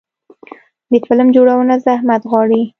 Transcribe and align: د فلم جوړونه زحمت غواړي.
د 0.91 0.93
فلم 1.07 1.27
جوړونه 1.35 1.73
زحمت 1.85 2.21
غواړي. 2.31 2.61